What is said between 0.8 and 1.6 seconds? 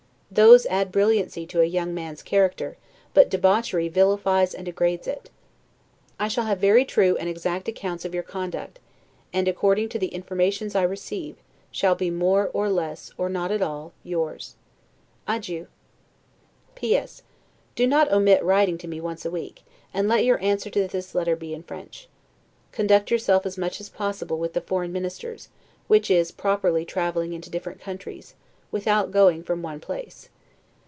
brilliancy to